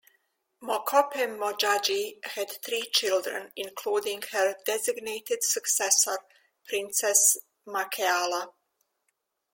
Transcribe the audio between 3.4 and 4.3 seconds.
including